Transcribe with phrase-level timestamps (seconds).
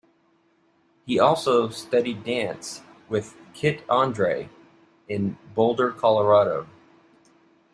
[1.05, 4.49] He also studied dance with Kit Andree
[5.07, 6.65] in Boulder, Colorado.